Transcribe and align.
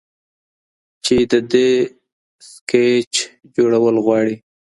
چې 1.05 1.15
د 1.31 1.33
دې 1.51 1.69
سکېچ 2.51 3.13
جوړول 3.55 3.95
غواړي- 4.05 4.35